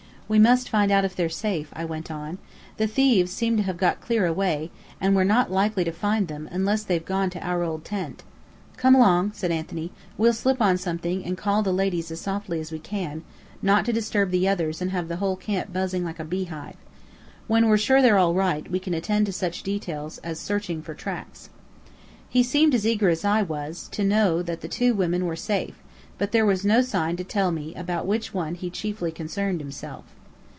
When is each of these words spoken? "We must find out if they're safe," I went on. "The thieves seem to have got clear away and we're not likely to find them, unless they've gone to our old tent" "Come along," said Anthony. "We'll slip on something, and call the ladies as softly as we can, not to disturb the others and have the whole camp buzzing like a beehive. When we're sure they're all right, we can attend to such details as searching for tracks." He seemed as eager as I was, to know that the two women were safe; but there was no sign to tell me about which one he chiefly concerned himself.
"We 0.31 0.39
must 0.39 0.69
find 0.69 0.93
out 0.93 1.03
if 1.03 1.13
they're 1.13 1.27
safe," 1.27 1.67
I 1.73 1.83
went 1.83 2.09
on. 2.09 2.37
"The 2.77 2.87
thieves 2.87 3.33
seem 3.33 3.57
to 3.57 3.63
have 3.63 3.75
got 3.75 3.99
clear 3.99 4.25
away 4.25 4.71
and 5.01 5.13
we're 5.13 5.25
not 5.25 5.51
likely 5.51 5.83
to 5.83 5.91
find 5.91 6.29
them, 6.29 6.47
unless 6.53 6.83
they've 6.83 7.03
gone 7.03 7.29
to 7.31 7.45
our 7.45 7.63
old 7.63 7.83
tent" 7.83 8.23
"Come 8.77 8.95
along," 8.95 9.33
said 9.35 9.51
Anthony. 9.51 9.91
"We'll 10.17 10.31
slip 10.31 10.61
on 10.61 10.77
something, 10.77 11.25
and 11.25 11.37
call 11.37 11.63
the 11.63 11.73
ladies 11.73 12.11
as 12.11 12.21
softly 12.21 12.61
as 12.61 12.71
we 12.71 12.79
can, 12.79 13.23
not 13.61 13.83
to 13.83 13.91
disturb 13.91 14.31
the 14.31 14.47
others 14.47 14.81
and 14.81 14.91
have 14.91 15.09
the 15.09 15.17
whole 15.17 15.35
camp 15.35 15.73
buzzing 15.73 16.05
like 16.05 16.17
a 16.17 16.23
beehive. 16.23 16.77
When 17.47 17.67
we're 17.67 17.75
sure 17.77 18.01
they're 18.01 18.17
all 18.17 18.33
right, 18.33 18.71
we 18.71 18.79
can 18.79 18.93
attend 18.93 19.25
to 19.25 19.33
such 19.33 19.63
details 19.63 20.17
as 20.19 20.39
searching 20.39 20.81
for 20.81 20.93
tracks." 20.93 21.49
He 22.29 22.41
seemed 22.41 22.73
as 22.73 22.87
eager 22.87 23.09
as 23.09 23.25
I 23.25 23.41
was, 23.41 23.89
to 23.91 24.05
know 24.05 24.41
that 24.43 24.61
the 24.61 24.69
two 24.69 24.93
women 24.95 25.25
were 25.25 25.35
safe; 25.35 25.79
but 26.17 26.31
there 26.31 26.45
was 26.45 26.63
no 26.63 26.81
sign 26.81 27.17
to 27.17 27.25
tell 27.25 27.51
me 27.51 27.75
about 27.75 28.07
which 28.07 28.33
one 28.33 28.55
he 28.55 28.69
chiefly 28.69 29.11
concerned 29.11 29.59
himself. 29.59 30.05